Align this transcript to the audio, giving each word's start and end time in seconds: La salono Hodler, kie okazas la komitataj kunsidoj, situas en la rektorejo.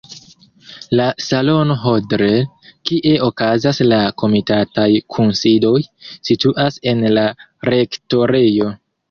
La 0.99 1.03
salono 1.25 1.75
Hodler, 1.91 2.33
kie 2.91 3.11
okazas 3.27 3.83
la 3.91 3.99
komitataj 4.23 4.87
kunsidoj, 5.17 5.75
situas 6.31 6.81
en 6.95 7.07
la 7.21 7.29
rektorejo. 7.73 8.75